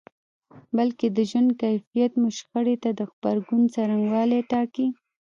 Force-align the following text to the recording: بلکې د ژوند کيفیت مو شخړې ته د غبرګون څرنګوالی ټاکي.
بلکې 0.77 1.07
د 1.15 1.17
ژوند 1.29 1.49
کيفیت 1.61 2.11
مو 2.21 2.27
شخړې 2.37 2.75
ته 2.83 2.89
د 2.99 3.01
غبرګون 3.11 3.63
څرنګوالی 3.73 4.41
ټاکي. 4.51 4.87